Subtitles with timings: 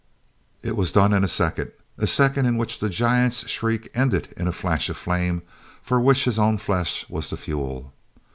[0.63, 4.51] It was done in a second—a second in which the giant's shriek ended in a
[4.51, 5.43] flash of flame
[5.83, 7.93] for which his own flesh was the fuel.